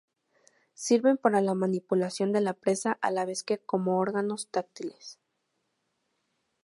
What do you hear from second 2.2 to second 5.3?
de la presa a la vez que como órganos táctiles.